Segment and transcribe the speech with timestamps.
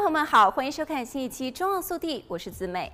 [0.00, 2.90] 朋友们好，欢迎收看新一期《中澳速递》，我是子美。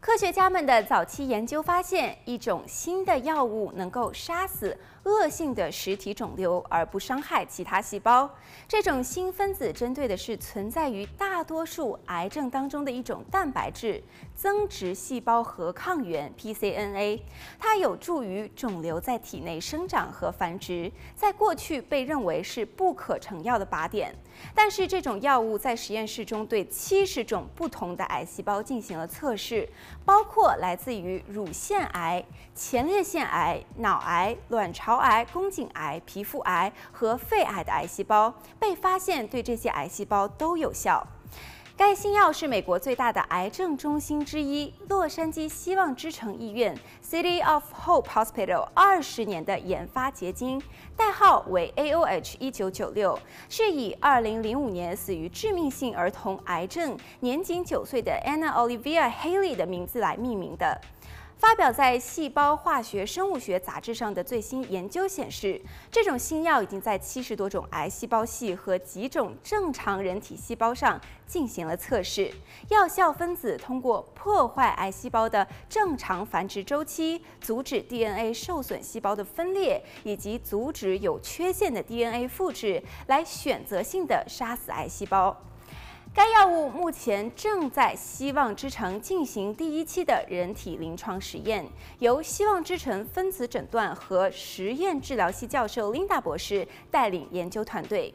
[0.00, 8.28] 科学家们的早期研究发现，一种新的药物能够杀死恶性的实体肿瘤，而不伤害其他细胞。
[8.66, 14.02] 这种新分子针对的是存在于大多数癌症当中的一种蛋白质——
[14.34, 17.20] 增殖细胞核抗原 （pCNA）。
[17.58, 24.14] 它有助于肿瘤在体内生长和繁殖，在过去被认为是不可成药的靶点。
[24.54, 29.68] 但是，这种药物在实验室中对七十种不同的癌细胞进行了测试。
[30.04, 41.06] 包括来自于乳腺癌、前列腺癌、脑癌、卵巢癌、宫颈癌、皮肤癌和肺癌的癌细胞，被发现对这些癌细胞都有效。
[41.80, 50.60] 该新药是美国最大的癌症中心之一——洛杉矶希望之城医院 （City of Hope Hospital） 二十年的研发结晶，
[50.94, 53.18] 代号为 AOH 一九九六，
[53.48, 60.78] 是以二零零五年死于致命性儿童癌症、年仅九岁的 Anna Olivia Haley 的名字来命名的。
[61.40, 65.58] 发表在《细胞化学生物学杂志》上的最新研究显示，
[65.90, 72.30] 这种新药已经在七十多种癌细胞系和几种正常人体细胞上进行了测试。
[72.68, 85.34] 药效分子通过破坏癌细胞的正常繁殖周期，阻止 DNA 受损细胞的分裂，以及阻止有缺陷的 DNA 复制，来选择性地杀死癌细胞。
[86.12, 91.64] 该药物目前正在希望之城进行第一期的人体临床实验，
[92.00, 98.12] 由希望之城分子诊断和实验治疗系教授琳达博士带领研究团队。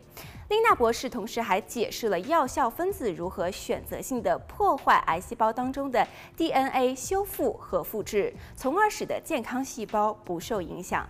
[0.49, 11.07] 琳达博士同时还解释了药效分子如何选择性地破坏癌细胞当中的 DNA 修复和复制，从而使得健康细胞不受影响。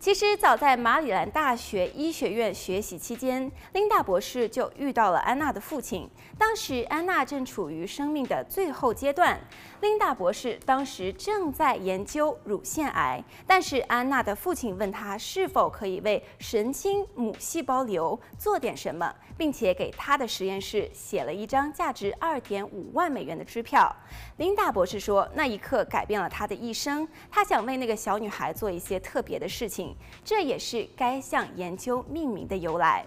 [0.00, 6.08] 其实早在马里兰大学医学院学习期间，琳达博士就遇到了安娜的父亲。
[6.38, 9.36] 当时安娜正处于生命的最后阶段，
[9.80, 23.92] 琳达博士当时正在研究乳腺癌，但是安娜的父亲问他是否可以为神经母细胞瘤做点什么，并且给他的实验室写了一张价值二点五万美元的支票。
[24.36, 29.87] 琳达博士说，那一刻改变了他的一生，他想为那个小女孩做一些特别的事情。
[30.24, 33.04] 这也是该项研究命名的由来。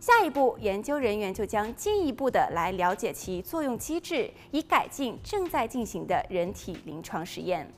[0.00, 7.68] 下一步，研究人员就将进一步的来了解其作用机制，以改进正在进行的人体临床实验。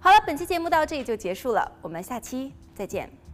[0.00, 3.27] 好了，本期节目到这里就结束了，我们下期再见。